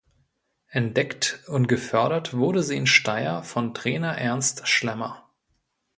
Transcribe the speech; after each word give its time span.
Entdeckt 0.69 1.43
und 1.47 1.67
gefördert 1.67 2.33
wurde 2.33 2.63
sie 2.63 2.75
in 2.75 2.87
Steyr 2.87 3.43
von 3.43 3.75
Trainer 3.75 4.17
Ernst 4.17 4.67
Schlemmer. 4.67 5.29